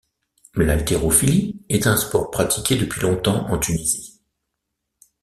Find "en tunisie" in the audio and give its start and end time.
3.51-4.19